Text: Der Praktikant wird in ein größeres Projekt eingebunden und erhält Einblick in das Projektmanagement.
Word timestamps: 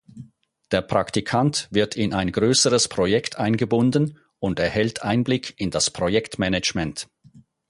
Der 0.71 0.81
Praktikant 0.81 1.67
wird 1.69 1.95
in 1.95 2.11
ein 2.15 2.31
größeres 2.31 2.87
Projekt 2.87 3.35
eingebunden 3.37 4.17
und 4.39 4.57
erhält 4.59 5.03
Einblick 5.03 5.53
in 5.59 5.69
das 5.69 5.91
Projektmanagement. 5.91 7.05